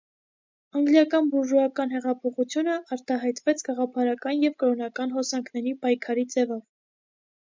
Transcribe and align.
Անգլիական 0.77 1.27
բուրժուական 1.33 1.93
հեղափոխությունը 1.97 2.77
արտահայտվեց 2.97 3.61
գաղափարական 3.69 4.41
և 4.47 4.57
կրոնական 4.65 5.15
հոսանքների 5.19 5.79
պայքարի 5.85 6.25
ձևով։ 6.37 6.65